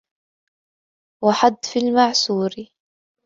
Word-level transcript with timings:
وَحَذْفِ 1.23 1.77
الْمَعْسُورِ 1.77 2.51